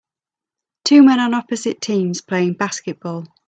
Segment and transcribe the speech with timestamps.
[0.83, 3.27] Two men on opposite teams playing basketball.